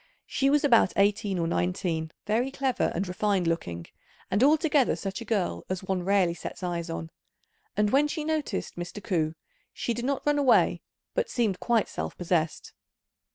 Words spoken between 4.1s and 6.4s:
and altogether such a girl as one rarely